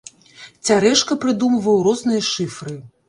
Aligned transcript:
Цярэшка 0.69 1.17
прыдумваў 1.25 1.77
розныя 1.89 2.21
шыфры. 2.31 2.75